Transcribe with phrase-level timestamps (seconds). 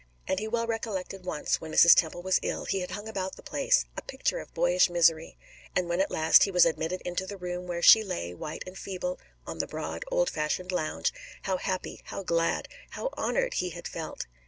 [0.27, 1.93] And he well recollected once, when Mrs.
[1.93, 5.37] Temple was ill, he had hung about the place, a picture of boyish misery;
[5.75, 8.79] and when at last he was admitted into the room where she lay, white and
[8.79, 13.87] feeble, on the broad, old fashioned lounge, how happy, how glad, how honored he had
[13.87, 14.25] felt.